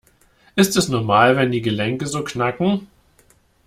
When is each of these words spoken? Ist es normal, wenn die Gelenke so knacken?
Ist 0.55 0.75
es 0.77 0.87
normal, 0.87 1.35
wenn 1.37 1.51
die 1.51 1.61
Gelenke 1.61 2.07
so 2.07 2.23
knacken? 2.23 2.87